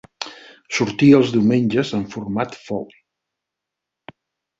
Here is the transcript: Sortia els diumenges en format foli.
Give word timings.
Sortia 0.77 1.17
els 1.23 1.33
diumenges 1.35 1.91
en 1.97 2.05
format 2.13 2.57
foli. 2.63 2.99